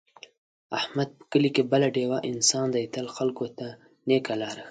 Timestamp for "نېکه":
4.07-4.33